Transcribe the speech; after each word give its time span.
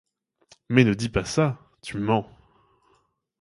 Mais 0.69 0.83
ne 0.83 0.95
dis 0.95 1.09
pas 1.09 1.25
ça, 1.25 1.59
tu 1.83 1.99
mens! 1.99 2.27